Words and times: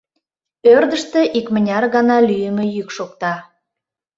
Ӧрдыжтӧ 0.73 1.21
икмыняр 1.39 1.83
гана 1.95 2.17
лӱйымӧ 2.27 2.65
йӱк 2.75 2.89
шокта. 2.97 3.33